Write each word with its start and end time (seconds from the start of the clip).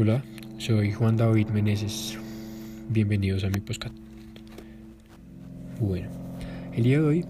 Hola, 0.00 0.22
soy 0.58 0.92
Juan 0.92 1.16
David 1.16 1.48
Meneses. 1.48 2.16
Bienvenidos 2.88 3.42
a 3.42 3.48
mi 3.48 3.58
podcast. 3.58 3.92
Bueno, 5.80 6.08
el 6.72 6.84
día 6.84 7.00
de 7.00 7.04
hoy 7.04 7.24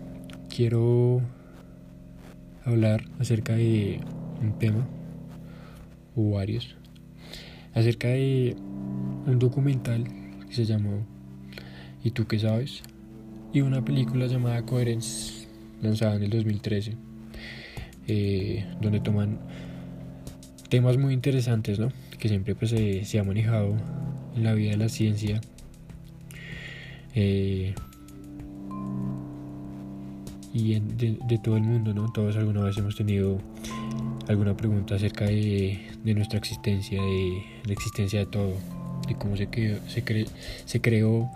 quiero 0.54 1.22
hablar 2.66 3.06
acerca 3.20 3.54
de 3.54 4.00
un 4.42 4.58
tema 4.58 4.86
o 6.14 6.32
varios, 6.32 6.76
acerca 7.72 8.08
de 8.08 8.54
un 9.26 9.38
documental 9.38 10.04
que 10.46 10.54
se 10.54 10.66
llamó 10.66 11.06
¿Y 12.04 12.10
tú 12.10 12.26
qué 12.26 12.38
sabes? 12.38 12.82
y 13.50 13.62
una 13.62 13.82
película 13.82 14.26
llamada 14.26 14.66
Coherence, 14.66 15.48
lanzada 15.80 16.16
en 16.16 16.24
el 16.24 16.28
2013, 16.28 16.98
eh, 18.08 18.66
donde 18.82 19.00
toman 19.00 19.38
temas 20.68 20.98
muy 20.98 21.14
interesantes, 21.14 21.78
¿no? 21.78 21.88
Que 22.18 22.28
siempre 22.28 22.54
pues, 22.54 22.70
se 22.70 23.18
ha 23.18 23.24
manejado 23.24 23.76
en 24.36 24.44
la 24.44 24.54
vida 24.54 24.70
de 24.72 24.76
la 24.76 24.88
ciencia. 24.88 25.40
Eh, 27.14 27.74
y 30.52 30.78
de, 30.80 31.38
todo 31.42 31.56
el 31.56 31.62
mundo, 31.62 31.94
¿no? 31.94 32.10
Todos 32.12 32.36
alguna 32.36 32.62
vez 32.62 32.76
hemos 32.78 32.96
tenido 32.96 33.38
alguna 34.28 34.56
pregunta 34.56 34.96
acerca 34.96 35.26
de, 35.26 35.80
nuestra 36.04 36.38
existencia, 36.38 37.00
de 37.00 37.42
la 37.64 37.72
existencia 37.72 38.20
de 38.20 38.26
todo, 38.26 38.54
de 39.06 39.14
cómo 39.14 39.36
se, 39.36 39.48
creó, 39.48 39.78
se, 39.88 40.02
se 40.64 40.80
creó 40.80 41.30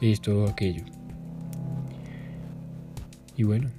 esto 0.00 0.44
o 0.44 0.48
aquello. 0.48 0.84
Y 3.36 3.44
bueno, 3.44 3.70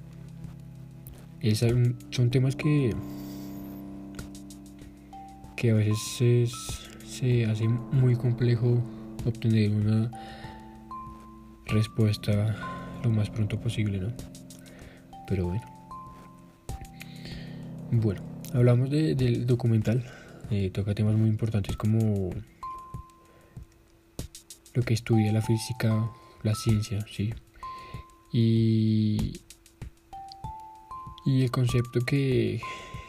son 2.10 2.30
temas 2.30 2.56
que, 2.56 2.94
que 5.60 5.72
a 5.72 5.74
veces 5.74 6.54
se 7.06 7.44
hace 7.44 7.68
muy 7.68 8.16
complejo 8.16 8.82
obtener 9.26 9.70
una 9.70 10.10
respuesta 11.66 12.56
lo 13.04 13.10
más 13.10 13.28
pronto 13.28 13.60
posible, 13.60 13.98
¿no? 14.00 14.10
Pero 15.28 15.48
bueno. 15.48 15.62
Bueno, 17.90 18.22
hablamos 18.54 18.88
del 18.88 19.46
documental. 19.46 20.02
Eh, 20.50 20.70
toca 20.70 20.94
temas 20.94 21.14
muy 21.14 21.28
importantes 21.28 21.76
como 21.76 22.30
lo 24.72 24.82
que 24.82 24.94
estudia 24.94 25.30
la 25.30 25.42
física, 25.42 26.10
la 26.42 26.54
ciencia, 26.54 27.04
sí. 27.12 27.34
Y 28.32 29.42
y 31.26 31.42
el 31.42 31.50
concepto 31.50 32.00
que, 32.00 32.62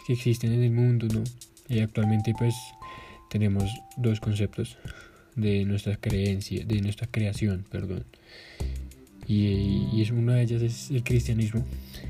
que 0.05 0.13
existen 0.13 0.51
en 0.51 0.63
el 0.63 0.71
mundo, 0.71 1.07
¿no? 1.07 1.23
Y 1.71 1.79
actualmente 1.79 2.33
pues 2.37 2.53
tenemos 3.29 3.71
dos 3.95 4.19
conceptos 4.19 4.77
de 5.37 5.63
nuestra 5.63 5.95
creencia, 5.95 6.65
de 6.65 6.81
nuestra 6.81 7.07
creación, 7.07 7.65
perdón. 7.71 8.05
Y, 9.25 9.87
y 9.93 10.01
es 10.01 10.11
una 10.11 10.35
de 10.35 10.41
ellas 10.41 10.61
es 10.61 10.91
el 10.91 11.03
cristianismo, 11.03 11.63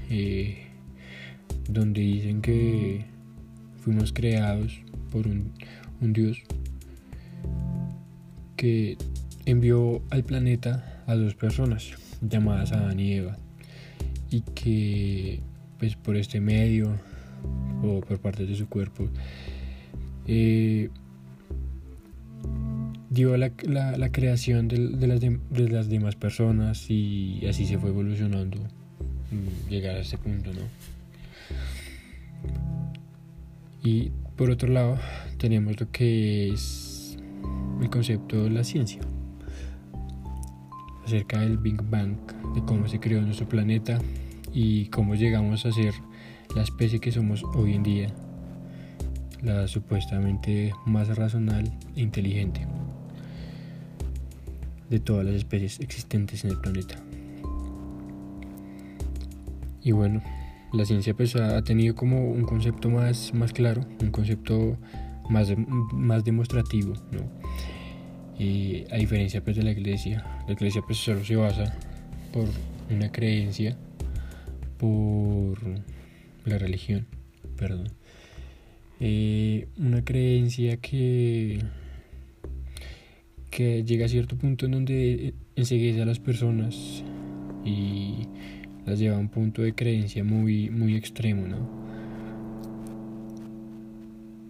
eh, 0.09 0.63
donde 1.69 2.01
dicen 2.01 2.41
que 2.41 3.05
fuimos 3.77 4.11
creados 4.11 4.81
por 5.11 5.27
un, 5.27 5.51
un 6.01 6.13
Dios 6.13 6.39
que 8.55 8.97
envió 9.45 10.01
al 10.09 10.23
planeta 10.23 11.03
a 11.05 11.13
dos 11.13 11.35
personas 11.35 11.91
llamadas 12.21 12.71
Adán 12.71 12.99
y 12.99 13.13
Eva 13.13 13.37
y 14.31 14.41
que 14.41 15.41
pues 15.77 15.95
por 15.95 16.15
este 16.15 16.39
medio 16.39 16.99
o 17.83 18.01
por 18.01 18.19
parte 18.19 18.45
de 18.45 18.55
su 18.55 18.67
cuerpo 18.67 19.09
eh, 20.27 20.89
dio 23.09 23.35
la, 23.37 23.51
la, 23.63 24.11
creación 24.11 24.67
de, 24.67 24.77
las 24.77 25.19
de, 25.19 25.69
las 25.69 25.89
demás 25.89 26.15
personas 26.15 26.89
y 26.89 27.45
así 27.47 27.65
se 27.65 27.77
fue 27.77 27.89
evolucionando 27.89 28.57
llegar 29.69 29.95
a 29.95 29.99
ese 29.99 30.17
punto 30.17 30.51
no 30.53 30.61
y 33.83 34.11
por 34.35 34.49
otro 34.49 34.69
lado 34.69 34.97
tenemos 35.37 35.79
lo 35.79 35.91
que 35.91 36.49
es 36.49 37.17
el 37.81 37.89
concepto 37.89 38.43
de 38.43 38.49
la 38.49 38.63
ciencia 38.63 39.01
acerca 41.05 41.39
del 41.39 41.57
Big 41.57 41.81
Bang 41.83 42.15
de 42.55 42.63
cómo 42.63 42.87
se 42.87 42.99
creó 42.99 43.21
nuestro 43.21 43.49
planeta 43.49 43.99
y 44.53 44.85
cómo 44.87 45.15
llegamos 45.15 45.65
a 45.65 45.71
ser 45.71 45.93
la 46.55 46.63
especie 46.63 46.99
que 46.99 47.11
somos 47.11 47.43
hoy 47.55 47.73
en 47.73 47.83
día, 47.83 48.07
la 49.43 49.67
supuestamente 49.67 50.73
más 50.85 51.15
racional 51.15 51.71
e 51.95 52.01
inteligente 52.01 52.67
de 54.89 54.99
todas 54.99 55.25
las 55.25 55.35
especies 55.35 55.79
existentes 55.79 56.43
en 56.43 56.51
el 56.51 56.59
planeta. 56.59 56.95
Y 59.81 59.91
bueno, 59.93 60.21
la 60.73 60.85
ciencia 60.85 61.13
pues 61.13 61.35
ha 61.35 61.63
tenido 61.63 61.95
como 61.95 62.29
un 62.31 62.43
concepto 62.43 62.89
más, 62.89 63.33
más 63.33 63.51
claro, 63.51 63.85
un 64.01 64.11
concepto 64.11 64.77
más, 65.29 65.53
más 65.91 66.23
demostrativo, 66.23 66.93
¿no? 67.11 67.21
Y 68.37 68.85
a 68.91 68.97
diferencia 68.97 69.43
pues 69.43 69.55
de 69.55 69.63
la 69.63 69.71
iglesia, 69.71 70.25
la 70.47 70.53
iglesia 70.53 70.81
pues 70.85 70.97
solo 70.97 71.23
se 71.23 71.35
basa 71.35 71.73
por 72.31 72.47
una 72.89 73.11
creencia 73.11 73.77
por 74.77 75.57
la 76.45 76.57
religión, 76.57 77.07
perdón. 77.55 78.00
Eh, 79.03 79.67
una 79.77 80.05
creencia 80.05 80.77
que, 80.77 81.59
que 83.49 83.83
llega 83.83 84.05
a 84.05 84.09
cierto 84.09 84.37
punto 84.37 84.67
en 84.67 84.71
donde 84.71 85.33
enseguece 85.55 86.03
a 86.03 86.05
las 86.05 86.19
personas 86.19 87.03
y 87.65 88.27
las 88.85 88.99
lleva 88.99 89.17
a 89.17 89.19
un 89.19 89.29
punto 89.29 89.63
de 89.63 89.73
creencia 89.73 90.23
muy, 90.23 90.69
muy 90.69 90.95
extremo, 90.95 91.47
¿no? 91.47 91.81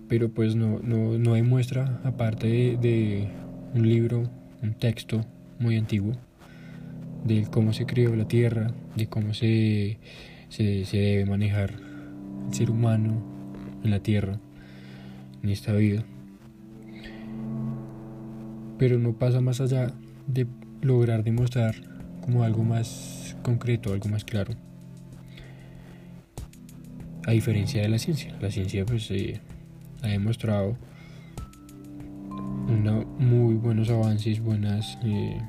Pero 0.07 0.29
pues 0.29 0.55
no, 0.55 0.79
no, 0.83 1.17
no 1.17 1.33
hay 1.33 1.41
muestra, 1.41 2.01
aparte 2.03 2.47
de, 2.47 2.77
de 2.77 3.29
un 3.73 3.87
libro, 3.87 4.29
un 4.61 4.73
texto 4.73 5.25
muy 5.59 5.77
antiguo, 5.77 6.13
de 7.23 7.47
cómo 7.49 7.71
se 7.71 7.85
creó 7.85 8.15
la 8.15 8.27
Tierra, 8.27 8.73
de 8.95 9.07
cómo 9.07 9.33
se, 9.33 9.99
se, 10.49 10.85
debe 10.91 11.25
manejar 11.25 11.75
el 12.47 12.53
ser 12.53 12.69
humano 12.69 13.40
en 13.83 13.91
la 13.91 13.99
Tierra, 13.99 14.39
en 15.43 15.49
esta 15.49 15.73
vida. 15.73 16.03
Pero 18.77 18.97
no 18.99 19.13
pasa 19.13 19.41
más 19.41 19.61
allá 19.61 19.93
de 20.27 20.47
lograr 20.81 21.23
demostrar 21.23 21.75
como 22.21 22.43
algo 22.43 22.63
más 22.63 23.35
concreto, 23.43 23.93
algo 23.93 24.09
más 24.09 24.23
claro. 24.23 24.53
A 27.27 27.31
diferencia 27.31 27.81
de 27.81 27.89
la 27.89 27.99
ciencia, 27.99 28.35
la 28.41 28.49
ciencia 28.49 28.85
pues 28.85 29.09
eh, 29.11 29.39
ha 30.01 30.07
demostrado 30.07 30.75
muy 33.19 33.55
buenos 33.55 33.89
avances, 33.89 34.39
buenas 34.39 34.97
eh, 35.03 35.39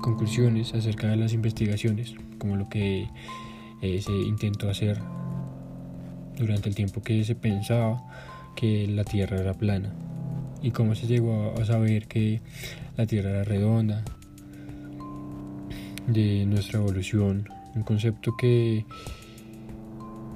conclusiones 0.00 0.74
acerca 0.74 1.08
de 1.08 1.16
las 1.16 1.32
investigaciones, 1.32 2.14
como 2.38 2.56
lo 2.56 2.68
que 2.68 3.08
eh, 3.82 4.00
se 4.00 4.12
intentó 4.12 4.68
hacer 4.70 5.00
durante 6.40 6.68
el 6.68 6.74
tiempo 6.74 7.02
que 7.02 7.22
se 7.24 7.34
pensaba 7.34 8.02
que 8.56 8.86
la 8.88 9.04
Tierra 9.04 9.38
era 9.38 9.54
plana 9.54 9.92
y 10.62 10.72
cómo 10.72 10.94
se 10.94 11.06
llegó 11.06 11.54
a 11.60 11.64
saber 11.64 12.08
que 12.08 12.40
la 12.96 13.06
Tierra 13.06 13.30
era 13.30 13.44
redonda, 13.44 14.02
de 16.06 16.44
nuestra 16.46 16.80
evolución, 16.80 17.48
un 17.74 17.82
concepto 17.82 18.36
que, 18.36 18.84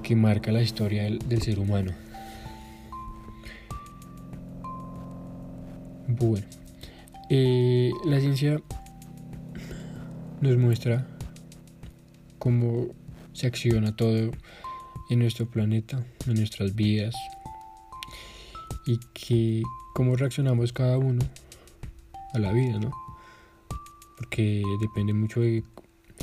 que 0.03 0.15
marca 0.15 0.53
la 0.53 0.62
historia 0.62 1.03
del, 1.03 1.42
ser 1.42 1.59
humano. 1.59 1.92
Bueno, 6.07 6.47
eh, 7.28 7.91
la 8.04 8.21
ciencia 8.21 8.60
nos 10.41 10.57
muestra 10.57 11.07
cómo 12.39 12.89
se 13.33 13.47
acciona 13.47 13.97
todo 13.97 14.30
en 15.15 15.21
nuestro 15.21 15.47
planeta, 15.47 16.05
en 16.27 16.34
nuestras 16.34 16.75
vidas 16.75 17.15
y 18.84 18.99
que 19.15 19.63
cómo 19.95 20.16
reaccionamos 20.16 20.72
cada 20.72 20.99
uno 20.99 21.25
a 22.33 22.39
la 22.39 22.53
vida, 22.53 22.81
¿no? 22.81 22.93
Porque 24.19 24.63
depende 24.81 25.13
mucho 25.15 25.41
de 25.41 25.63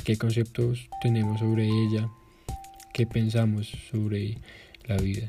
qué 0.04 0.16
conceptos 0.18 0.88
tenemos 1.00 1.40
sobre 1.40 1.66
ella, 1.66 2.10
qué 2.92 3.06
pensamos 3.06 3.72
sobre 3.90 4.38
la 4.84 4.96
vida. 4.98 5.26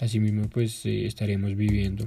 Asimismo, 0.00 0.48
pues 0.48 0.84
eh, 0.86 1.06
estaremos 1.06 1.54
viviendo 1.54 2.06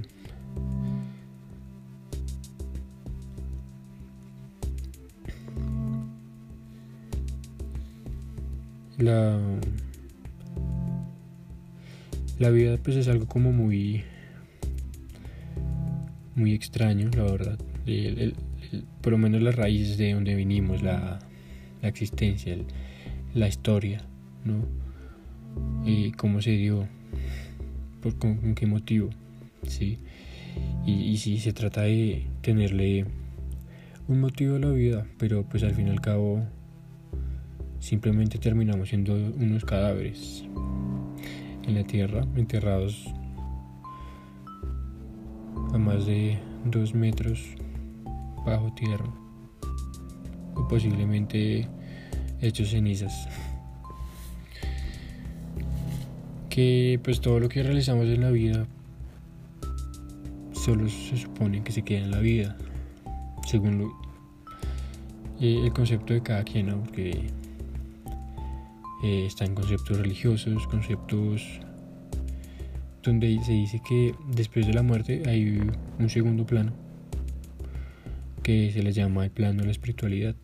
la 8.98 9.38
la 12.38 12.50
vida 12.50 12.76
pues 12.82 12.96
es 12.96 13.08
algo 13.08 13.26
como 13.26 13.52
muy 13.52 14.04
muy 16.36 16.52
extraño, 16.52 17.10
la 17.16 17.24
verdad. 17.24 17.58
por 19.00 19.12
lo 19.12 19.18
menos 19.18 19.42
las 19.42 19.56
raíces 19.56 19.96
de 19.96 20.12
donde 20.12 20.34
vinimos, 20.34 20.82
la, 20.82 21.18
la 21.82 21.88
existencia, 21.88 22.56
la 23.34 23.48
historia, 23.48 24.02
¿no? 24.44 24.66
Y 25.84 26.12
cómo 26.12 26.42
se 26.42 26.50
dio, 26.50 26.86
por, 28.02 28.18
con, 28.18 28.54
qué 28.54 28.66
motivo, 28.66 29.08
¿sí? 29.66 29.98
Y, 30.86 31.16
si 31.16 31.38
se 31.38 31.52
trata 31.52 31.82
de 31.82 32.26
tenerle 32.42 33.06
un 34.08 34.20
motivo 34.20 34.56
a 34.56 34.58
la 34.58 34.70
vida, 34.70 35.06
pero 35.18 35.44
pues 35.48 35.62
al 35.62 35.74
fin 35.74 35.88
y 35.88 35.90
al 35.90 36.00
cabo 36.00 36.42
simplemente 37.80 38.38
terminamos 38.38 38.88
siendo 38.90 39.14
unos 39.14 39.64
cadáveres 39.64 40.44
en 41.66 41.74
la 41.74 41.84
tierra, 41.84 42.24
enterrados 42.36 43.06
a 45.72 45.78
más 45.78 46.06
de 46.06 46.38
dos 46.64 46.94
metros 46.94 47.44
bajo 48.44 48.72
tierra 48.72 49.12
o 50.54 50.68
posiblemente 50.68 51.68
hechos 52.40 52.70
cenizas 52.70 53.28
que 56.48 57.00
pues 57.02 57.20
todo 57.20 57.40
lo 57.40 57.48
que 57.48 57.62
realizamos 57.62 58.06
en 58.06 58.20
la 58.20 58.30
vida 58.30 58.66
solo 60.52 60.88
se 60.88 61.16
supone 61.16 61.62
que 61.62 61.72
se 61.72 61.82
queda 61.82 62.04
en 62.04 62.10
la 62.10 62.20
vida 62.20 62.56
según 63.46 63.92
eh, 65.40 65.60
el 65.64 65.72
concepto 65.72 66.14
de 66.14 66.22
cada 66.22 66.44
quien 66.44 66.68
¿no? 66.68 66.82
porque 66.82 67.30
eh, 69.06 69.24
están 69.24 69.54
conceptos 69.54 69.98
religiosos 69.98 70.66
conceptos 70.66 71.60
donde 73.04 73.38
se 73.44 73.52
dice 73.52 73.80
que 73.88 74.16
después 74.34 74.66
de 74.66 74.74
la 74.74 74.82
muerte 74.82 75.22
hay 75.26 75.60
un 76.00 76.10
segundo 76.10 76.44
plano 76.44 76.72
que 78.42 78.72
se 78.72 78.82
le 78.82 78.90
llama 78.90 79.22
el 79.22 79.30
plano 79.30 79.60
de 79.60 79.66
la 79.66 79.70
espiritualidad. 79.70 80.34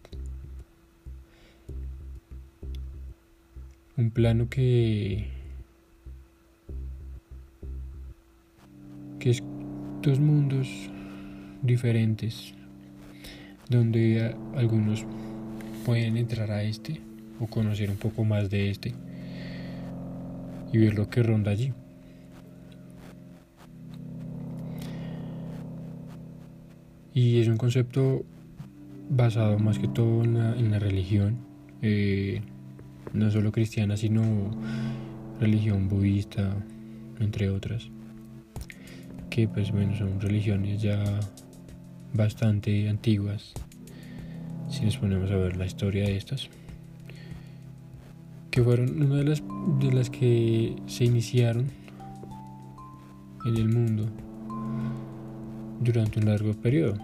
Un 3.97 4.13
plano 4.13 4.49
que 4.49 5.27
que 9.19 9.31
es 9.31 9.43
dos 10.03 10.21
mundos 10.21 10.69
diferentes 11.63 12.55
donde 13.69 14.37
algunos 14.55 15.05
pueden 15.85 16.17
entrar 16.17 16.53
a 16.53 16.63
este 16.63 17.01
o 17.43 17.47
conocer 17.49 17.91
un 17.91 17.97
poco 17.97 18.25
más 18.25 18.51
de 18.51 18.71
este 18.71 18.95
y 20.73 20.79
ver 20.79 20.95
lo 20.95 21.11
que 21.11 21.23
ronda 21.23 21.51
allí. 21.51 21.73
Y 27.15 27.41
es 27.41 27.49
un 27.49 27.59
concepto 27.59 28.25
basado 29.11 29.59
más 29.59 29.79
que 29.79 29.89
todo 29.89 30.23
en 30.25 30.71
la, 30.71 30.79
religión, 30.79 31.37
eh, 31.83 32.41
no 33.13 33.31
solo 33.31 33.53
cristiana, 33.53 33.99
sino 33.99 34.23
religión 35.39 35.89
budista, 35.89 36.57
entre 37.21 37.51
otras, 37.51 37.91
que 39.29 39.47
pues 39.47 39.71
bueno, 39.73 39.95
son 39.95 40.21
religiones 40.21 40.81
ya 40.81 41.05
bastante 42.15 42.89
antiguas, 42.89 43.53
si 44.71 44.87
nos 44.87 44.97
ponemos 44.97 45.31
a 45.31 45.37
ver 45.37 45.57
la 45.59 45.67
historia 45.67 46.05
de 46.05 46.17
estas, 46.17 46.49
que 48.53 48.63
fueron 48.63 49.03
una 49.03 49.17
de 49.17 49.25
las, 49.25 49.43
de 49.81 49.93
las 49.93 50.11
que 50.11 50.77
se 50.87 51.05
iniciaron 51.05 51.71
en 53.47 53.57
el 53.57 53.69
mundo 53.69 54.07
durante 55.81 56.21
un 56.21 56.27
largo 56.27 56.53
periodo, 56.53 56.97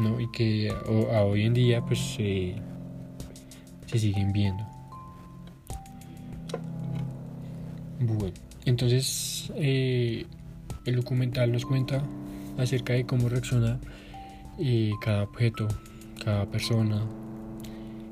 ¿no? 0.00 0.20
Y 0.20 0.28
que 0.32 0.68
a, 0.68 1.22
hoy 1.22 1.42
en 1.42 1.54
día 1.54 1.80
pues 1.82 2.00
se 2.00 2.56
siguen 3.86 4.32
viendo. 4.32 4.66
Bueno, 8.00 8.34
entonces 8.64 9.52
eh, 9.54 10.26
el 10.84 10.96
documental 10.96 11.52
nos 11.52 11.64
cuenta 11.64 12.02
acerca 12.58 12.92
de 12.92 13.06
cómo 13.06 13.28
reacciona 13.28 13.78
eh, 14.58 14.90
cada 15.00 15.22
objeto, 15.22 15.68
cada 16.24 16.44
persona, 16.46 17.00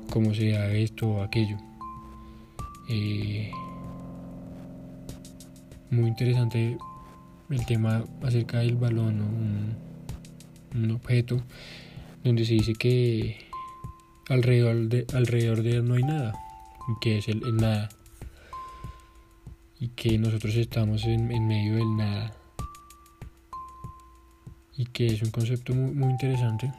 cómo 0.09 0.33
sea 0.33 0.71
esto 0.71 1.07
o 1.07 1.21
aquello. 1.21 1.57
Eh, 2.87 3.51
muy 5.89 6.07
interesante 6.07 6.77
el 7.49 7.65
tema 7.65 8.03
acerca 8.23 8.59
del 8.59 8.75
balón, 8.75 9.21
un, 10.73 10.91
objeto 10.91 11.41
donde 12.23 12.43
se 12.43 12.53
dice 12.53 12.73
que 12.73 13.37
alrededor 14.29 14.89
de, 14.89 15.05
alrededor 15.13 15.63
de 15.63 15.77
él 15.77 15.87
no 15.87 15.93
hay 15.93 16.03
nada, 16.03 16.33
que 16.99 17.19
es 17.19 17.27
el, 17.27 17.41
nada, 17.55 17.89
y 19.79 19.87
que 19.89 20.17
nosotros 20.17 20.55
estamos 20.55 21.05
en, 21.05 21.27
medio 21.27 21.75
del 21.75 21.95
nada, 21.95 22.33
y 24.75 24.85
que 24.85 25.07
es 25.07 25.21
un 25.21 25.31
concepto 25.31 25.73
muy, 25.73 25.91
muy 25.91 26.09
interesante 26.11 26.71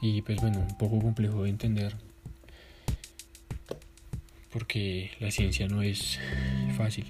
y 0.00 0.20
pues 0.22 0.40
bueno, 0.40 0.58
un 0.58 0.76
poco 0.76 0.98
complejo 0.98 1.44
de 1.44 1.50
entender, 1.50 1.96
porque 4.54 5.10
la 5.20 5.30
ciencia 5.30 5.68
no 5.68 5.82
es 5.82 6.18
fácil. 6.78 7.04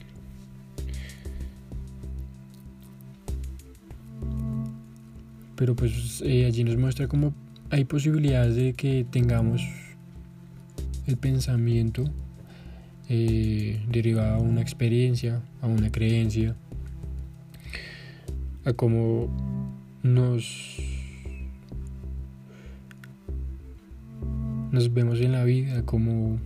pero 5.57 5.77
pues 5.77 6.23
eh, 6.25 6.47
allí 6.47 6.65
nos 6.65 6.77
muestra 6.77 7.09
cómo 7.09 7.33
hay 7.71 7.85
posibilidades 7.85 8.57
de 8.57 8.73
que 8.75 9.07
tengamos 9.09 9.63
el 11.07 11.17
pensamiento 11.17 12.05
eh, 13.09 13.81
derivado 13.89 14.37
a 14.37 14.39
una 14.39 14.61
experiencia, 14.61 15.43
a 15.61 15.67
una 15.67 15.91
creencia, 15.91 16.57
a 18.65 18.73
cómo 18.73 19.29
nos, 20.03 20.79
nos 24.73 24.93
vemos 24.93 25.21
en 25.21 25.33
la 25.33 25.45
vida, 25.45 25.83
cómo 25.85 26.39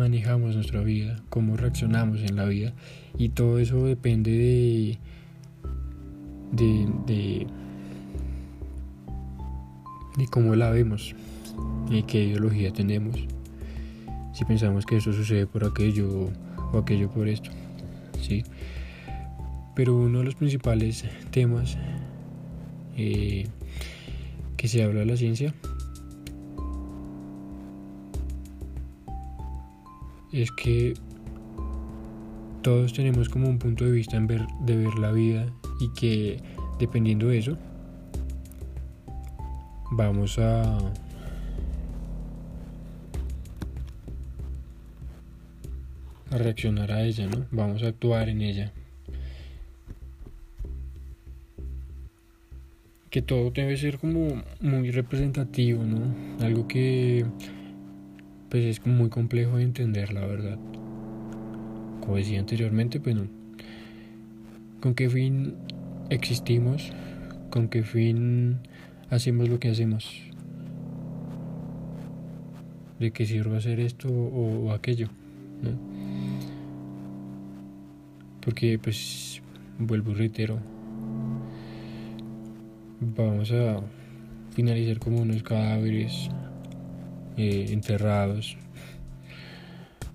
manejamos 0.00 0.54
nuestra 0.54 0.80
vida, 0.80 1.22
cómo 1.28 1.58
reaccionamos 1.58 2.22
en 2.22 2.36
la 2.36 2.46
vida 2.46 2.72
y 3.18 3.28
todo 3.28 3.58
eso 3.58 3.84
depende 3.84 4.30
de 4.30 4.98
de, 6.52 7.46
de, 10.16 10.26
cómo 10.30 10.56
la 10.56 10.70
vemos 10.70 11.14
y 11.90 12.02
qué 12.04 12.24
ideología 12.24 12.72
tenemos. 12.72 13.26
Si 14.32 14.46
pensamos 14.46 14.86
que 14.86 14.96
eso 14.96 15.12
sucede 15.12 15.46
por 15.46 15.64
aquello 15.64 16.30
o 16.72 16.78
aquello 16.78 17.10
por 17.10 17.28
esto, 17.28 17.50
¿sí? 18.22 18.42
Pero 19.76 19.96
uno 19.96 20.20
de 20.20 20.24
los 20.24 20.34
principales 20.34 21.04
temas 21.30 21.76
eh, 22.96 23.46
que 24.56 24.66
se 24.66 24.82
habla 24.82 25.00
de 25.00 25.06
la 25.06 25.18
ciencia 25.18 25.54
es 30.32 30.50
que 30.52 30.94
todos 32.62 32.92
tenemos 32.92 33.28
como 33.28 33.48
un 33.48 33.58
punto 33.58 33.84
de 33.84 33.92
vista 33.92 34.16
en 34.16 34.26
ver, 34.26 34.46
de 34.60 34.76
ver 34.76 34.94
la 34.98 35.12
vida 35.12 35.46
y 35.80 35.88
que 35.92 36.42
dependiendo 36.78 37.28
de 37.28 37.38
eso 37.38 37.58
vamos 39.90 40.38
a 40.38 40.78
reaccionar 46.30 46.92
a 46.92 47.02
ella, 47.02 47.26
¿no? 47.26 47.46
Vamos 47.50 47.82
a 47.82 47.88
actuar 47.88 48.28
en 48.28 48.42
ella. 48.42 48.72
Que 53.10 53.22
todo 53.22 53.50
debe 53.50 53.76
ser 53.76 53.98
como 53.98 54.42
muy 54.60 54.92
representativo, 54.92 55.82
¿no? 55.82 56.44
Algo 56.44 56.68
que 56.68 57.26
pues 58.50 58.64
es 58.64 58.84
muy 58.84 59.08
complejo 59.08 59.56
de 59.56 59.62
entender, 59.62 60.12
la 60.12 60.26
verdad. 60.26 60.58
Como 62.00 62.16
decía 62.16 62.40
anteriormente, 62.40 62.98
pues 62.98 63.14
no. 63.14 63.28
¿Con 64.80 64.94
qué 64.94 65.08
fin 65.08 65.54
existimos? 66.10 66.92
¿Con 67.50 67.68
qué 67.68 67.84
fin 67.84 68.58
hacemos 69.08 69.48
lo 69.48 69.60
que 69.60 69.70
hacemos? 69.70 70.22
¿De 72.98 73.12
qué 73.12 73.24
sirve 73.24 73.56
hacer 73.56 73.78
esto 73.78 74.08
o, 74.08 74.72
aquello? 74.72 75.08
Porque, 78.40 78.78
pues, 78.78 79.42
vuelvo 79.78 80.10
y 80.10 80.14
reitero, 80.14 80.58
vamos 83.00 83.52
a 83.52 83.80
finalizar 84.50 84.98
como 84.98 85.20
unos 85.20 85.42
cadáveres 85.42 86.30
eh, 87.42 87.72
enterrados 87.72 88.58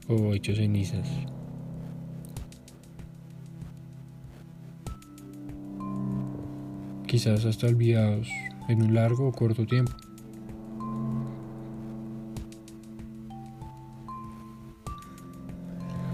o 0.08 0.36
hechos 0.36 0.58
cenizas. 0.58 1.10
Quizás 7.08 7.44
hasta 7.46 7.66
olvidados 7.66 8.28
en 8.70 8.84
un 8.84 8.94
largo 8.94 9.28
o 9.28 9.32
corto 9.32 9.66
tiempo. 9.66 9.92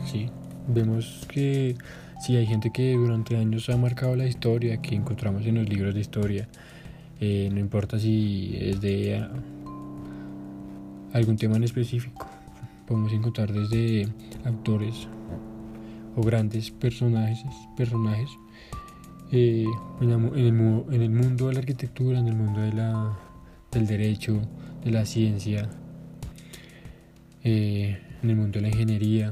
Sí, 0.05 0.29
vemos 0.69 1.27
que 1.27 1.75
sí 2.21 2.37
hay 2.37 2.45
gente 2.45 2.71
que 2.71 2.93
durante 2.93 3.35
años 3.35 3.69
ha 3.69 3.75
marcado 3.75 4.15
la 4.15 4.27
historia 4.27 4.81
que 4.81 4.95
encontramos 4.95 5.45
en 5.45 5.55
los 5.55 5.67
libros 5.67 5.93
de 5.93 5.99
historia. 5.99 6.47
Eh, 7.19 7.49
no 7.51 7.59
importa 7.59 7.99
si 7.99 8.55
es 8.57 8.79
de 8.79 9.27
algún 11.13 11.37
tema 11.37 11.55
en 11.57 11.63
específico, 11.63 12.27
podemos 12.87 13.11
encontrar 13.13 13.51
desde 13.51 14.07
autores 14.45 15.07
o 16.15 16.21
grandes 16.21 16.71
personajes, 16.71 17.39
personajes 17.77 18.29
eh, 19.31 19.65
en, 20.01 20.09
el, 20.09 20.51
mundo 21.09 21.47
de 21.47 21.53
la 21.53 21.59
arquitectura, 21.59 22.19
en 22.19 22.27
el 22.27 22.35
mundo 22.35 22.59
de 22.59 22.73
la, 22.73 23.17
del 23.71 23.87
derecho, 23.87 24.41
de 24.83 24.91
la 24.91 25.05
ciencia, 25.05 25.69
eh, 27.43 28.01
en 28.21 28.29
el 28.29 28.35
mundo 28.35 28.59
de 28.59 28.61
la 28.61 28.67
ingeniería, 28.67 29.31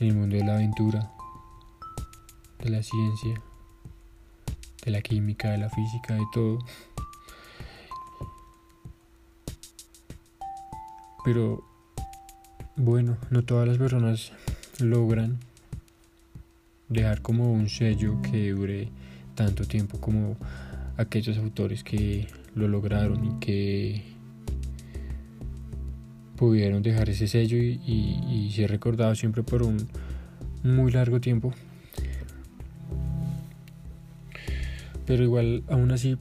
en 0.00 0.08
el 0.08 0.14
mundo 0.14 0.36
de 0.36 0.44
la 0.44 0.54
aventura, 0.54 1.10
de 2.62 2.70
la 2.70 2.82
ciencia, 2.82 3.40
de 4.84 4.90
la 4.90 5.00
química, 5.00 5.50
de 5.50 5.58
la 5.58 5.70
física, 5.70 6.14
de 6.14 6.24
todo. 6.32 6.58
Pero 11.26 11.64
bueno, 12.76 13.16
no 13.30 13.42
todas 13.42 13.66
las 13.66 13.78
personas 13.78 14.30
logran 14.78 15.40
dejar 16.88 17.20
como 17.20 17.52
un 17.52 17.68
sello 17.68 18.22
que 18.22 18.52
dure 18.52 18.90
tanto 19.34 19.64
tiempo 19.64 19.98
como 19.98 20.36
aquellos 20.96 21.36
autores 21.38 21.82
que 21.82 22.28
lo 22.54 22.68
lograron 22.68 23.24
y 23.24 23.40
que 23.40 24.04
pudieron 26.36 26.84
dejar 26.84 27.10
ese 27.10 27.26
sello 27.26 27.56
y, 27.56 27.80
y, 27.84 28.52
ser 28.52 28.70
recordado 28.70 29.16
siempre 29.16 29.42
por 29.42 29.64
un 29.64 29.88
muy 30.62 30.92
largo 30.92 31.20
tiempo. 31.20 31.52
Pero 35.06 35.24
igual, 35.24 35.64
aún 35.68 35.90
así, 35.90 36.18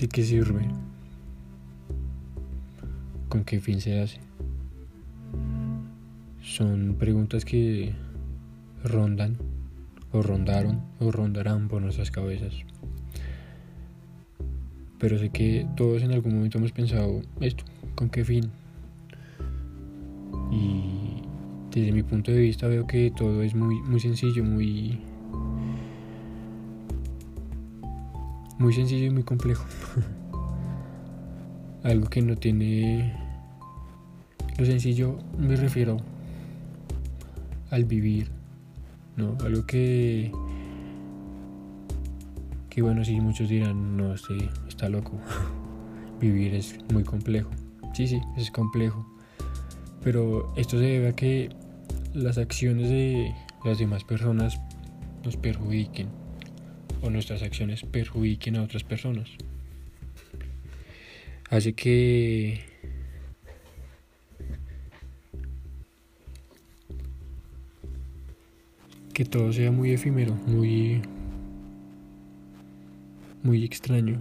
¿de 0.00 0.08
qué 0.08 0.24
sirve? 0.24 0.66
¿Con 3.28 3.44
qué 3.44 3.60
fin 3.60 3.80
se 3.80 4.00
hace? 4.00 4.18
Son 6.42 6.96
preguntas 6.98 7.44
que 7.44 7.92
rondan 8.82 9.36
o 10.12 10.22
rondaron 10.22 10.80
o 10.98 11.12
rondarán 11.12 11.68
por 11.68 11.82
nuestras 11.82 12.10
cabezas. 12.10 12.54
Pero 14.98 15.18
sé 15.18 15.28
que 15.28 15.66
todos 15.76 16.02
en 16.02 16.12
algún 16.12 16.36
momento 16.36 16.56
hemos 16.56 16.72
pensado 16.72 17.20
esto, 17.40 17.64
¿con 17.94 18.08
qué 18.08 18.24
fin? 18.24 18.50
Y 20.50 21.22
desde 21.70 21.92
mi 21.92 22.02
punto 22.02 22.32
de 22.32 22.38
vista 22.38 22.66
veo 22.66 22.86
que 22.86 23.12
todo 23.14 23.42
es 23.42 23.54
muy, 23.54 23.80
muy 23.82 24.00
sencillo, 24.00 24.42
muy... 24.42 24.98
Muy 28.58 28.72
sencillo 28.72 29.06
y 29.06 29.10
muy 29.10 29.22
complejo. 29.22 29.64
Algo 31.82 32.08
que 32.08 32.22
no 32.22 32.36
tiene... 32.36 33.14
Lo 34.58 34.64
sencillo 34.64 35.18
me 35.38 35.54
refiero 35.54 35.98
al 37.70 37.84
vivir, 37.84 38.28
¿no? 39.16 39.36
Algo 39.44 39.66
que, 39.66 40.32
que 42.68 42.82
bueno, 42.82 43.04
sí, 43.04 43.20
muchos 43.20 43.48
dirán, 43.48 43.96
no, 43.96 44.14
este, 44.14 44.36
está 44.68 44.88
loco, 44.88 45.12
vivir 46.20 46.54
es 46.54 46.76
muy 46.92 47.04
complejo. 47.04 47.50
Sí, 47.92 48.06
sí, 48.06 48.20
es 48.36 48.50
complejo. 48.50 49.06
Pero 50.02 50.52
esto 50.56 50.78
se 50.78 50.84
debe 50.84 51.08
a 51.08 51.12
que 51.12 51.50
las 52.14 52.38
acciones 52.38 52.88
de 52.88 53.34
las 53.64 53.78
demás 53.78 54.04
personas 54.04 54.60
nos 55.24 55.36
perjudiquen 55.36 56.08
o 57.02 57.10
nuestras 57.10 57.42
acciones 57.42 57.82
perjudiquen 57.82 58.56
a 58.56 58.62
otras 58.62 58.84
personas. 58.84 59.30
Así 61.50 61.72
que 61.72 62.60
que 69.14 69.24
todo 69.24 69.52
sea 69.52 69.72
muy 69.72 69.92
efímero, 69.92 70.34
muy 70.46 71.02
muy 73.42 73.64
extraño. 73.64 74.20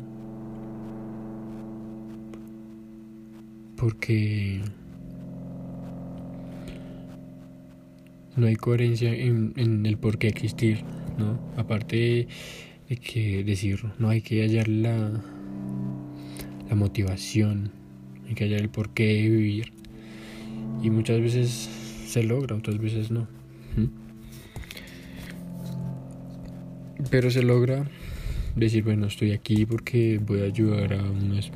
Porque 3.76 4.62
no 8.36 8.48
hay 8.48 8.56
coherencia 8.56 9.14
en, 9.14 9.86
el 9.86 9.98
por 9.98 10.18
qué 10.18 10.28
existir, 10.30 10.84
¿no? 11.18 11.40
Aparte 11.58 12.28
de 12.90 12.98
que 12.98 13.44
decir, 13.44 13.84
no 14.00 14.10
hay 14.10 14.22
que 14.22 14.42
hallar 14.42 14.68
la, 14.68 15.22
la 16.70 16.76
motivación, 16.76 17.72
hay 18.28 18.36
que 18.36 18.46
hallar 18.46 18.62
el 18.62 18.70
por 18.70 18.90
qué 18.90 19.22
vivir. 19.30 19.72
Y 20.82 20.90
muchas 20.90 21.20
veces 21.22 21.70
se 22.08 22.24
logra, 22.24 22.56
otras 22.56 22.78
veces 22.78 23.12
no. 23.12 23.28
Pero 27.10 27.32
se 27.32 27.44
logra 27.44 27.86
decir, 28.56 28.84
bueno, 28.84 29.08
estoy 29.08 29.32
aquí 29.32 29.66
porque 29.66 30.20
voy 30.20 30.42
a 30.42 30.46
ayudar 30.46 30.94
a 30.94 31.04
unas 31.04 31.52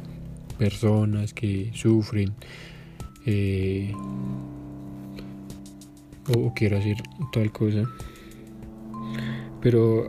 personas 0.57 1.33
que 1.33 1.71
sufren 1.73 2.33
eh, 3.25 3.91
o 6.35 6.53
quiero 6.53 6.77
hacer 6.77 6.97
tal 7.31 7.51
cosa. 7.51 7.83
Pero 9.61 10.07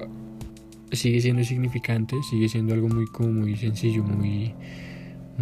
sigue 0.92 1.20
siendo 1.20 1.40
insignificante, 1.40 2.16
sigue 2.28 2.48
siendo 2.48 2.74
algo 2.74 2.88
muy 2.88 3.06
como 3.06 3.32
muy 3.32 3.56
sencillo, 3.56 4.02
muy 4.02 4.54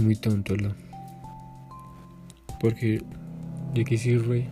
muy 0.01 0.17
tonto, 0.17 0.57
¿no? 0.57 0.75
Porque 2.61 3.03
de 3.75 3.85
qué 3.85 3.97
sirve 3.97 4.49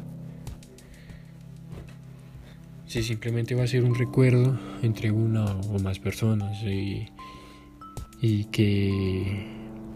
si 2.88 3.02
simplemente 3.02 3.54
va 3.54 3.64
a 3.64 3.66
ser 3.66 3.84
un 3.84 3.94
recuerdo 3.94 4.58
entre 4.82 5.10
una 5.10 5.44
o 5.44 5.78
más 5.78 5.98
personas 5.98 6.62
y, 6.62 7.06
que 8.50 9.46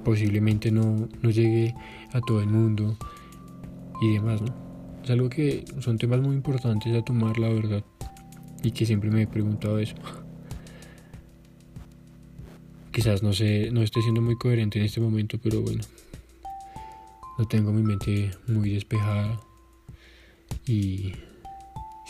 posiblemente 0.04 0.70
no, 0.70 1.08
no, 1.22 1.30
llegue 1.30 1.74
a 2.12 2.20
todo 2.20 2.40
el 2.40 2.48
mundo 2.48 2.98
y 4.02 4.12
demás, 4.12 4.42
¿no? 4.42 4.54
Es 5.02 5.10
algo 5.10 5.28
que 5.28 5.64
son 5.80 5.96
temas 5.96 6.20
muy 6.20 6.36
importantes 6.36 6.94
a 6.94 7.02
tomar, 7.02 7.38
la 7.38 7.48
verdad, 7.48 7.82
y 8.62 8.70
que 8.72 8.84
siempre 8.84 9.10
me 9.10 9.22
he 9.22 9.26
preguntado 9.26 9.78
eso. 9.78 9.94
Quizás 12.92 13.22
no 13.22 13.32
sé, 13.32 13.70
no 13.72 13.82
esté 13.82 14.02
siendo 14.02 14.20
muy 14.20 14.36
coherente 14.36 14.78
en 14.78 14.84
este 14.84 15.00
momento, 15.00 15.38
pero 15.42 15.62
bueno, 15.62 15.82
no 17.38 17.48
tengo 17.48 17.72
mi 17.72 17.82
mente 17.82 18.30
muy 18.46 18.70
despejada 18.70 19.40
y 20.66 21.12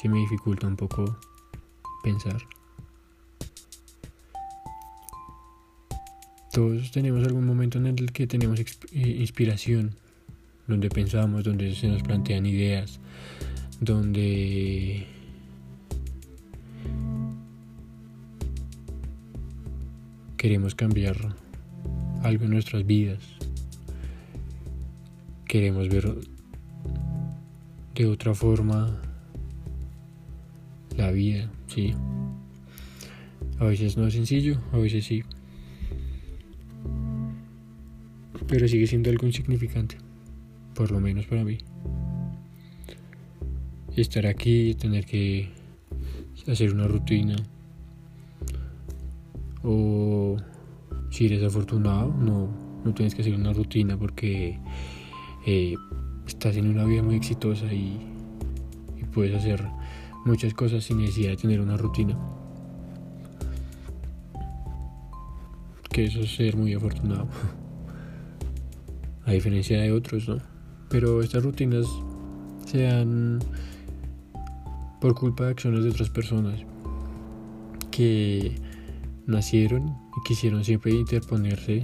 se 0.01 0.09
me 0.09 0.19
dificulta 0.19 0.67
un 0.67 0.77
poco 0.77 1.17
pensar. 2.03 2.43
Todos 6.53 6.91
tenemos 6.91 7.25
algún 7.25 7.47
momento 7.47 7.79
en 7.79 7.87
el 7.87 8.13
que 8.13 8.27
tenemos 8.27 8.61
eh, 8.61 8.65
inspiración, 8.93 9.95
donde 10.67 10.91
pensamos, 10.91 11.45
donde 11.45 11.75
se 11.75 11.89
nos 11.89 12.03
plantean 12.03 12.45
ideas, 12.45 12.99
donde 13.81 15.07
queremos 20.43 20.75
cambiar 20.75 21.17
algo 22.25 22.47
en 22.47 22.51
nuestras 22.51 22.85
vidas, 22.85 23.21
queremos 25.47 25.89
ver 25.89 26.17
de 27.95 28.07
otra 28.07 28.35
forma 28.35 29.01
la 30.97 31.13
vida, 31.13 31.49
sí. 31.69 31.95
A 33.61 33.67
veces 33.67 33.97
no 33.97 34.09
es 34.09 34.15
sencillo, 34.15 34.61
a 34.73 34.79
veces 34.79 35.05
sí. 35.05 35.23
Pero 38.49 38.67
sigue 38.67 38.89
siendo 38.89 39.11
algo 39.11 39.29
insignificante, 39.29 39.97
por 40.75 40.91
lo 40.91 40.99
menos 40.99 41.27
para 41.27 41.45
mí. 41.45 41.59
Estar 43.97 44.27
aquí, 44.27 44.75
tener 44.75 45.07
que 45.07 45.51
hacer 46.49 46.75
una 46.75 46.89
rutina. 46.89 47.37
O 49.65 50.37
si 51.11 51.27
eres 51.27 51.43
afortunado, 51.43 52.13
no, 52.13 52.49
no 52.85 52.95
tienes 52.95 53.15
que 53.15 53.23
hacer 53.23 53.35
una 53.35 53.53
rutina 53.53 53.97
porque 53.97 54.59
eh, 55.47 55.75
estás 56.27 56.57
en 56.57 56.69
una 56.69 56.85
vida 56.85 57.03
muy 57.03 57.17
exitosa 57.17 57.73
y, 57.73 58.09
puedes 59.13 59.35
hacer 59.35 59.63
muchas 60.25 60.55
cosas 60.55 60.85
sin 60.85 60.97
necesidad 60.97 61.33
de 61.33 61.37
tener 61.37 61.61
una 61.61 61.77
rutina. 61.77 62.17
que 65.91 66.07
eso 66.07 66.21
es 66.21 66.35
ser 66.35 66.57
muy 66.57 66.73
afortunado. 66.73 67.29
A 69.27 69.33
diferencia 69.33 69.79
de 69.83 69.93
otros, 69.93 70.27
¿no? 70.27 70.39
Pero 70.89 71.21
estas 71.21 71.45
rutinas 71.45 71.87
se 72.65 72.85
dan 72.85 73.41
por 75.03 75.15
culpa 75.15 75.45
de 75.45 75.51
acciones 75.51 75.85
de 75.85 75.91
otras 75.91 76.09
personas 76.09 76.59
que 77.91 78.57
nacieron 79.27 79.89
y 79.89 80.23
quisieron 80.27 80.65
siempre 80.65 80.93
interponerse 80.93 81.83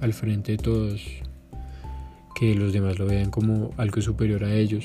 al 0.00 0.12
frente 0.12 0.52
de 0.52 0.58
todos, 0.58 1.02
que 2.34 2.54
los 2.54 2.72
demás 2.72 2.98
lo 2.98 3.06
vean 3.06 3.30
como 3.30 3.72
algo 3.76 4.00
superior 4.00 4.44
a 4.44 4.54
ellos. 4.54 4.84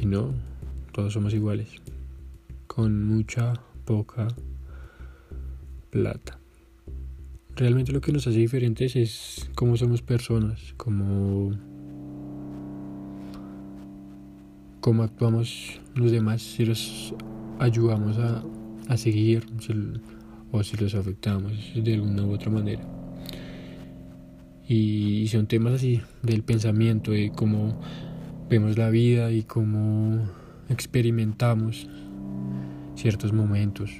Y 0.00 0.06
no, 0.06 0.32
todos 0.92 1.12
somos 1.12 1.34
iguales, 1.34 1.68
con 2.66 3.06
mucha, 3.06 3.54
poca 3.84 4.28
plata. 5.90 6.38
Realmente 7.56 7.92
lo 7.92 8.00
que 8.00 8.12
nos 8.12 8.26
hace 8.26 8.38
diferentes 8.38 8.94
es 8.94 9.50
cómo 9.54 9.76
somos 9.76 10.02
personas, 10.02 10.74
cómo, 10.76 11.50
cómo 14.80 15.02
actuamos 15.02 15.80
los 15.94 16.12
demás, 16.12 16.42
si 16.42 16.64
los 16.64 17.14
ayudamos 17.58 18.18
a, 18.18 18.44
a 18.88 18.96
seguir 18.96 19.46
o 20.50 20.62
si 20.62 20.76
los 20.76 20.94
afectamos 20.94 21.52
de 21.74 21.94
alguna 21.94 22.24
u 22.24 22.32
otra 22.32 22.50
manera. 22.50 22.82
Y 24.66 25.26
son 25.28 25.46
temas 25.46 25.74
así 25.74 26.00
del 26.22 26.42
pensamiento, 26.42 27.12
de 27.12 27.30
cómo 27.30 27.80
vemos 28.50 28.76
la 28.76 28.90
vida 28.90 29.30
y 29.30 29.42
cómo 29.42 30.26
experimentamos 30.68 31.88
ciertos 32.94 33.32
momentos. 33.32 33.90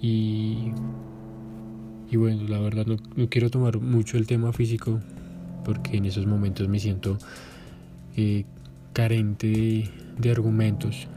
Y, 0.00 0.72
y 2.10 2.16
bueno, 2.16 2.46
la 2.48 2.60
verdad 2.60 2.86
no, 2.86 3.28
quiero 3.28 3.50
tomar 3.50 3.80
mucho 3.80 4.16
el 4.16 4.26
tema 4.26 4.52
físico 4.52 5.00
porque 5.64 5.96
en 5.96 6.04
esos 6.04 6.26
momentos 6.26 6.68
me 6.68 6.78
siento 6.78 7.18
eh, 8.16 8.44
carente 8.92 9.90
de 10.18 10.30
argumentos 10.30 11.08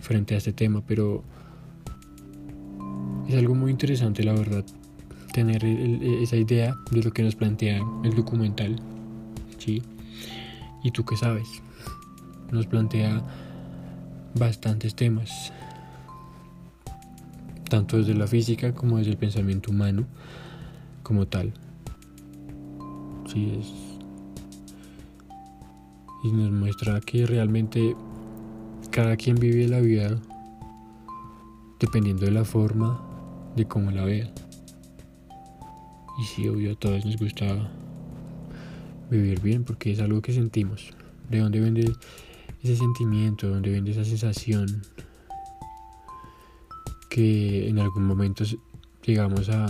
frente 0.00 0.34
a 0.34 0.38
este 0.38 0.52
tema, 0.52 0.82
pero 0.86 1.22
es 3.28 3.34
algo 3.34 3.54
muy 3.54 3.70
interesante 3.70 4.24
la 4.24 4.32
verdad 4.32 4.64
tener 5.32 5.64
esa 5.64 6.36
idea 6.36 6.74
de 6.90 7.02
lo 7.02 7.12
que 7.12 7.22
nos 7.22 7.36
plantea 7.36 7.80
el 8.02 8.14
documental, 8.14 8.76
¿sí? 9.58 9.82
¿Y 10.82 10.90
tú 10.90 11.04
qué 11.04 11.16
sabes? 11.16 11.46
Nos 12.50 12.66
plantea 12.66 13.22
bastantes 14.34 14.94
temas, 14.94 15.52
tanto 17.68 17.98
desde 17.98 18.14
la 18.14 18.26
física 18.26 18.74
como 18.74 18.98
desde 18.98 19.12
el 19.12 19.16
pensamiento 19.16 19.70
humano 19.70 20.06
como 21.02 21.26
tal. 21.26 21.52
Sí, 23.32 23.58
es... 23.60 23.72
Y 26.24 26.32
nos 26.32 26.50
muestra 26.50 27.00
que 27.00 27.24
realmente 27.24 27.96
cada 28.90 29.16
quien 29.16 29.36
vive 29.36 29.68
la 29.68 29.80
vida 29.80 30.18
dependiendo 31.78 32.26
de 32.26 32.32
la 32.32 32.44
forma 32.44 33.00
de 33.56 33.66
cómo 33.66 33.90
la 33.90 34.04
vea. 34.04 34.32
Y 36.18 36.24
sí, 36.24 36.48
obvio, 36.48 36.72
a 36.72 36.74
todos 36.74 37.04
nos 37.06 37.16
gusta 37.16 37.70
vivir 39.10 39.40
bien 39.40 39.64
porque 39.64 39.92
es 39.92 40.00
algo 40.00 40.20
que 40.20 40.32
sentimos. 40.32 40.92
¿De 41.28 41.38
dónde 41.38 41.60
viene 41.60 41.92
ese 42.62 42.76
sentimiento? 42.76 43.46
¿De 43.46 43.54
dónde 43.54 43.70
viene 43.70 43.90
esa 43.90 44.04
sensación? 44.04 44.82
Que 47.08 47.68
en 47.68 47.78
algún 47.78 48.04
momento 48.04 48.44
llegamos 49.04 49.48
a, 49.48 49.66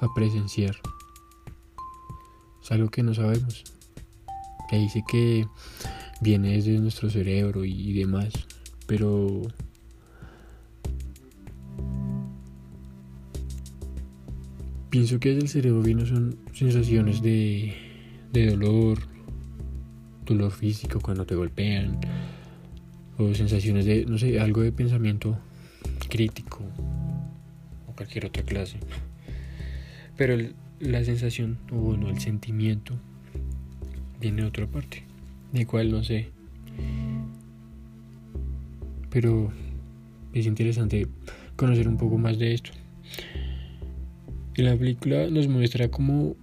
a 0.00 0.14
presenciar. 0.14 0.76
Es 2.62 2.70
algo 2.70 2.88
que 2.90 3.02
no 3.02 3.14
sabemos. 3.14 3.64
Que 4.70 4.76
dice 4.76 5.02
que 5.08 5.48
viene 6.20 6.52
desde 6.52 6.78
nuestro 6.78 7.10
cerebro 7.10 7.64
y 7.64 7.92
demás. 7.92 8.32
Pero 8.86 9.42
Pienso 14.90 15.20
que 15.20 15.28
desde 15.28 15.42
el 15.42 15.48
cerebro 15.48 15.82
vino 15.82 16.06
son 16.06 16.38
sensaciones 16.54 17.20
de, 17.20 17.74
de 18.32 18.46
dolor, 18.46 18.98
dolor 20.24 20.50
físico 20.50 20.98
cuando 21.00 21.26
te 21.26 21.34
golpean, 21.34 22.00
o 23.18 23.34
sensaciones 23.34 23.84
de, 23.84 24.06
no 24.06 24.16
sé, 24.16 24.40
algo 24.40 24.62
de 24.62 24.72
pensamiento 24.72 25.38
crítico, 26.08 26.64
o 27.86 27.92
cualquier 27.94 28.24
otra 28.24 28.42
clase. 28.44 28.78
Pero 30.16 30.38
la 30.80 31.04
sensación, 31.04 31.58
o 31.70 31.76
bueno, 31.76 32.08
el 32.08 32.18
sentimiento, 32.18 32.94
viene 34.18 34.40
de 34.40 34.48
otra 34.48 34.66
parte, 34.66 35.04
de 35.52 35.66
cual 35.66 35.90
no 35.90 36.02
sé. 36.04 36.30
Pero 39.10 39.50
es 40.32 40.46
interesante 40.46 41.06
conocer 41.56 41.88
un 41.88 41.96
poco 41.96 42.18
más 42.18 42.38
de 42.38 42.54
esto. 42.54 42.70
Y 44.56 44.62
la 44.62 44.76
película 44.76 45.28
nos 45.30 45.48
muestra 45.48 45.88
cómo 45.88 46.36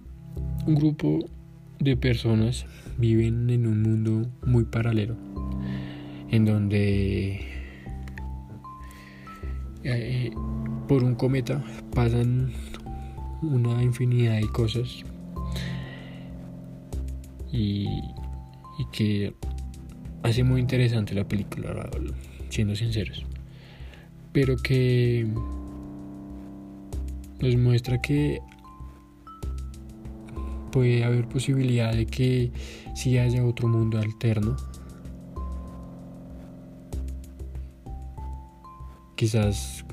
un 0.66 0.74
grupo 0.74 1.24
de 1.78 1.96
personas 1.96 2.66
viven 2.98 3.50
en 3.50 3.66
un 3.66 3.82
mundo 3.82 4.28
muy 4.44 4.64
paralelo, 4.64 5.16
en 6.30 6.44
donde 6.44 7.40
eh, 9.84 10.30
por 10.88 11.04
un 11.04 11.14
cometa 11.14 11.62
pasan 11.94 12.52
una 13.42 13.82
infinidad 13.82 14.40
de 14.40 14.48
cosas 14.48 15.04
y, 17.52 17.86
y 18.78 18.84
que 18.86 19.34
hace 20.22 20.44
muy 20.44 20.60
interesante 20.60 21.14
la 21.14 21.26
película, 21.26 21.88
siendo 22.48 22.74
sinceros, 22.74 23.24
pero 24.32 24.56
que 24.56 25.26
nos 27.40 27.56
muestra 27.56 28.00
que 28.00 28.40
puede 30.72 31.04
haber 31.04 31.28
posibilidad 31.28 31.94
de 31.94 32.06
que 32.06 32.52
si 32.94 33.18
haya 33.18 33.44
otro 33.44 33.68
mundo 33.68 33.98
alterno, 33.98 34.56
quizás 39.16 39.84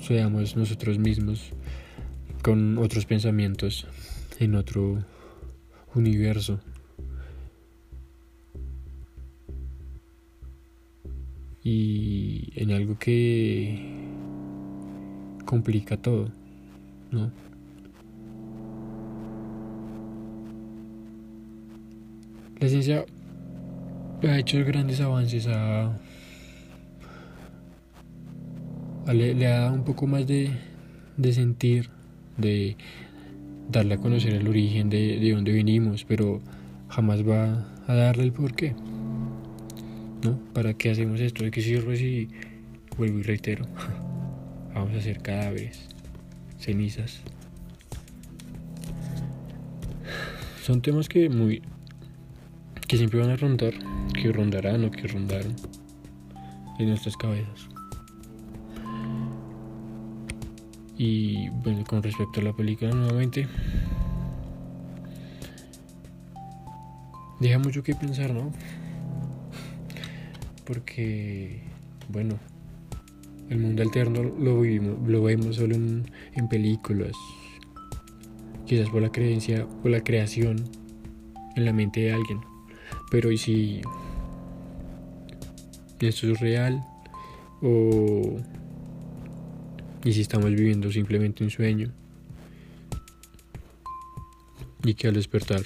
seamos 0.00 0.56
nosotros 0.56 0.98
mismos 0.98 1.52
con 2.42 2.78
otros 2.78 3.06
pensamientos 3.06 3.86
en 4.38 4.54
otro 4.54 5.04
universo. 5.94 6.60
Y 11.70 12.50
en 12.56 12.70
algo 12.70 12.98
que 12.98 13.78
complica 15.44 15.98
todo, 15.98 16.30
¿no? 17.10 17.30
La 22.58 22.68
ciencia 22.70 23.04
ha 24.22 24.38
hecho 24.38 24.64
grandes 24.64 25.02
avances, 25.02 25.46
a, 25.46 25.94
le, 29.12 29.46
ha 29.46 29.60
dado 29.60 29.74
un 29.74 29.84
poco 29.84 30.06
más 30.06 30.26
de, 30.26 30.48
de 31.18 31.32
sentir, 31.34 31.90
de 32.38 32.78
darle 33.70 33.92
a 33.92 33.98
conocer 33.98 34.32
el 34.32 34.48
origen 34.48 34.88
de, 34.88 35.18
de 35.18 35.32
dónde 35.32 35.52
vinimos, 35.52 36.06
pero 36.06 36.40
jamás 36.88 37.28
va 37.28 37.66
a 37.86 37.94
darle 37.94 38.22
el 38.22 38.32
porqué. 38.32 38.74
¿No? 40.22 40.38
¿Para 40.52 40.74
qué 40.74 40.90
hacemos 40.90 41.20
esto? 41.20 41.44
¿De 41.44 41.50
qué 41.50 41.62
sirve 41.62 41.96
si 41.96 42.28
vuelvo 42.96 43.18
y 43.18 43.22
reitero? 43.22 43.66
Vamos 44.74 44.94
a 44.94 44.98
hacer 44.98 45.20
cadáveres, 45.22 45.88
cenizas. 46.58 47.20
Son 50.62 50.82
temas 50.82 51.08
que 51.08 51.28
muy 51.28 51.62
que 52.86 52.96
siempre 52.96 53.20
van 53.20 53.30
a 53.30 53.36
rondar, 53.36 53.74
que 54.14 54.32
rondarán 54.32 54.84
o 54.84 54.90
que 54.90 55.06
rondaron 55.06 55.54
en 56.78 56.88
nuestras 56.88 57.16
cabezas. 57.16 57.68
Y 60.96 61.48
bueno, 61.50 61.84
con 61.84 62.02
respecto 62.02 62.40
a 62.40 62.42
la 62.42 62.52
película 62.52 62.90
nuevamente, 62.90 63.46
deja 67.40 67.58
mucho 67.58 67.82
que 67.82 67.94
pensar, 67.94 68.32
¿no? 68.32 68.50
Porque, 70.68 71.62
bueno, 72.10 72.38
el 73.48 73.56
mundo 73.56 73.82
alterno 73.82 74.22
lo 74.22 74.60
vivimos, 74.60 75.08
lo 75.08 75.22
vemos 75.22 75.56
solo 75.56 75.74
en, 75.74 76.04
películas, 76.50 77.12
quizás 78.66 78.90
por 78.90 79.00
la 79.00 79.10
creencia 79.10 79.66
o 79.82 79.88
la 79.88 80.04
creación 80.04 80.62
en 81.56 81.64
la 81.64 81.72
mente 81.72 82.00
de 82.00 82.12
alguien. 82.12 82.42
Pero 83.10 83.32
¿y 83.32 83.38
si 83.38 83.80
esto 86.00 86.32
es 86.32 86.38
real? 86.38 86.84
O 87.62 88.36
y 90.04 90.12
si 90.12 90.20
estamos 90.20 90.50
viviendo 90.50 90.92
simplemente 90.92 91.42
un 91.42 91.50
sueño 91.50 91.90
y 94.84 94.92
que 94.92 95.08
al 95.08 95.14
despertar 95.14 95.62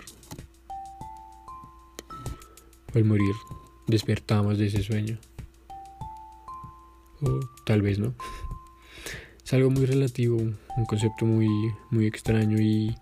o 2.94 2.98
al 2.98 3.04
morir 3.04 3.34
despertamos 3.86 4.58
de 4.58 4.66
ese 4.66 4.82
sueño. 4.82 5.18
O 7.20 7.40
tal 7.64 7.82
vez 7.82 7.98
no. 7.98 8.14
Es 9.44 9.52
algo 9.52 9.70
muy 9.70 9.86
relativo 9.86 10.36
un 10.36 10.86
concepto 10.86 11.26
muy 11.26 11.48
muy 11.90 12.06
extraño 12.06 12.58
y, 12.60 12.96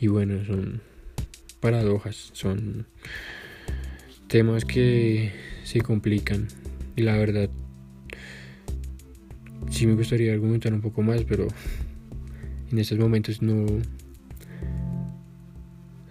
y 0.00 0.08
bueno 0.08 0.44
son 0.44 0.80
paradojas 1.60 2.30
son 2.32 2.86
temas 4.28 4.64
que 4.64 5.32
se 5.64 5.80
complican. 5.80 6.48
Y 6.96 7.02
la 7.02 7.16
verdad 7.16 7.48
sí 9.70 9.86
me 9.86 9.94
gustaría 9.94 10.32
argumentar 10.32 10.72
un 10.72 10.80
poco 10.80 11.02
más, 11.02 11.22
pero 11.24 11.48
en 12.70 12.78
estos 12.78 12.98
momentos 12.98 13.42
no, 13.42 13.66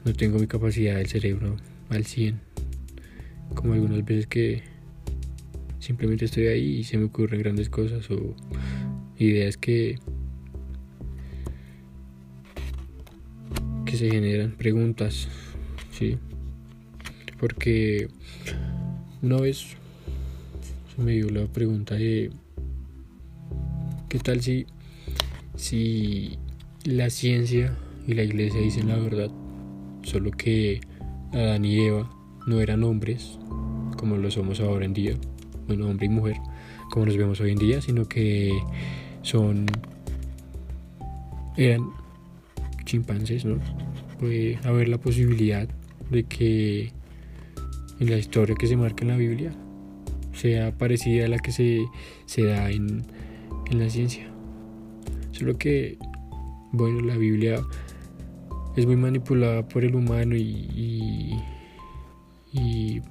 no 0.05 0.13
tengo 0.13 0.39
mi 0.39 0.47
capacidad 0.47 0.95
del 0.95 1.07
cerebro 1.07 1.55
al 1.89 2.05
100. 2.05 2.52
Como 3.63 3.73
algunas 3.73 4.05
veces 4.05 4.27
que 4.27 4.61
simplemente 5.79 6.25
estoy 6.25 6.47
ahí 6.47 6.79
y 6.79 6.83
se 6.83 6.97
me 6.97 7.05
ocurren 7.05 7.39
grandes 7.39 7.69
cosas 7.69 8.11
o 8.11 8.35
ideas 9.17 9.57
que 9.57 9.97
que 13.85 13.97
se 13.97 14.11
generan 14.11 14.51
preguntas, 14.51 15.29
sí. 15.91 16.17
Porque 17.39 18.09
una 19.21 19.37
vez 19.37 19.77
se 20.93 21.01
me 21.01 21.13
dio 21.13 21.29
la 21.29 21.47
pregunta 21.47 21.95
de 21.95 22.31
¿Qué 24.13 24.19
tal 24.19 24.41
si, 24.41 24.67
si 25.55 26.37
la 26.83 27.09
ciencia 27.09 27.75
y 28.05 28.13
la 28.13 28.21
iglesia 28.21 28.59
dicen 28.59 28.89
la 28.89 28.97
verdad? 28.97 29.31
Solo 30.03 30.29
que 30.29 30.81
Adán 31.31 31.65
y 31.65 31.79
Eva 31.79 32.11
no 32.45 32.59
eran 32.59 32.83
hombres 32.83 33.39
como 34.03 34.17
lo 34.17 34.29
somos 34.29 34.59
ahora 34.59 34.83
en 34.83 34.93
día, 34.93 35.13
bueno, 35.65 35.87
hombre 35.87 36.07
y 36.07 36.09
mujer, 36.09 36.35
como 36.91 37.05
nos 37.05 37.15
vemos 37.15 37.39
hoy 37.39 37.51
en 37.51 37.57
día, 37.57 37.79
sino 37.79 38.05
que 38.05 38.51
son 39.21 39.65
eran 41.55 41.89
chimpancés, 42.83 43.45
¿no? 43.45 43.59
Puede 44.19 44.59
haber 44.65 44.89
la 44.89 44.97
posibilidad 44.97 45.69
de 46.09 46.25
que 46.25 46.91
en 48.01 48.09
la 48.09 48.17
historia 48.17 48.55
que 48.59 48.67
se 48.67 48.75
marca 48.75 49.03
en 49.03 49.11
la 49.11 49.15
Biblia 49.15 49.53
sea 50.33 50.77
parecida 50.77 51.27
a 51.27 51.29
la 51.29 51.39
que 51.39 51.53
se, 51.53 51.85
se 52.25 52.43
da 52.43 52.69
en 52.71 53.05
en 53.71 53.79
la 53.79 53.89
ciencia. 53.89 54.27
Solo 55.31 55.57
que, 55.57 55.97
bueno, 56.73 56.99
la 56.99 57.15
Biblia 57.15 57.61
es 58.75 58.85
muy 58.85 58.97
manipulada 58.97 59.65
por 59.65 59.85
el 59.85 59.95
humano 59.95 60.35
y, 60.35 61.39
y, 62.51 63.01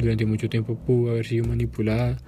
durante 0.00 0.26
mucho 0.26 0.48
tiempo 0.48 0.76
pudo 0.76 1.12
haber 1.12 1.26
sido 1.26 1.46
manipulada, 1.46 2.18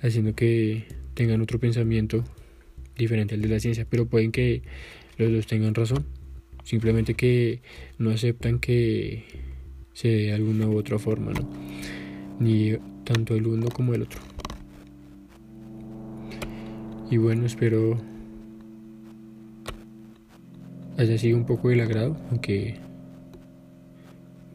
haciendo 0.00 0.34
que 0.34 0.84
tengan 1.14 1.40
otro 1.40 1.58
pensamiento 1.58 2.24
diferente 2.96 3.34
al 3.34 3.42
de 3.42 3.48
la 3.48 3.60
ciencia, 3.60 3.86
pero 3.88 4.06
pueden 4.06 4.32
que 4.32 4.62
los 5.18 5.30
dos 5.30 5.46
tengan 5.46 5.74
razón, 5.74 6.06
simplemente 6.64 7.14
que 7.14 7.60
no 7.98 8.10
aceptan 8.10 8.58
que 8.58 9.24
se 9.92 10.08
dé 10.08 10.16
de 10.24 10.32
alguna 10.32 10.66
u 10.66 10.76
otra 10.76 10.98
forma, 10.98 11.32
¿no? 11.32 11.48
ni 12.38 12.76
tanto 13.04 13.34
el 13.34 13.46
uno 13.46 13.68
como 13.68 13.94
el 13.94 14.02
otro. 14.02 14.20
Y 17.10 17.18
bueno, 17.18 17.46
espero 17.46 17.98
haya 20.98 21.18
sido 21.18 21.36
un 21.36 21.46
poco 21.46 21.68
del 21.68 21.80
agrado, 21.80 22.16
aunque 22.30 22.78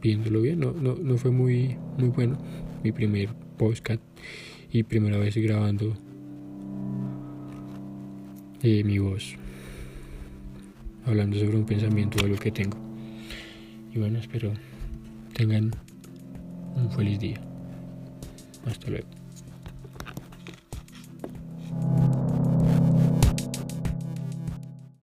viéndolo 0.02 0.42
bien, 0.42 0.60
no, 0.60 0.72
no, 0.72 0.96
no 0.96 1.18
fue 1.18 1.32
muy, 1.32 1.78
muy 1.98 2.10
bueno. 2.10 2.38
Mi 2.84 2.92
primer 2.92 3.30
podcast 3.58 4.02
y 4.72 4.84
primera 4.84 5.18
vez 5.18 5.36
grabando 5.38 5.96
eh, 8.64 8.84
mi 8.84 9.00
voz, 9.00 9.36
hablando 11.06 11.38
sobre 11.38 11.58
un 11.58 11.66
pensamiento 11.66 12.24
de 12.24 12.30
lo 12.30 12.38
que 12.38 12.52
tengo. 12.52 12.78
Y 13.94 14.00
bueno, 14.00 14.20
espero 14.20 14.54
tengan 15.34 15.72
un 16.76 16.92
feliz 16.92 17.20
día. 17.20 17.42
Hasta 18.66 18.90
luego. 18.90 19.21